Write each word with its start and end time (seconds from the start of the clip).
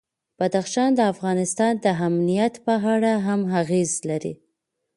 بدخشان 0.39 0.89
د 0.95 1.01
افغانستان 1.13 1.73
د 1.85 1.87
امنیت 2.07 2.53
په 2.65 2.73
اړه 2.93 3.13
هم 3.25 3.41
اغېز 3.61 3.91
لري. 4.09 4.33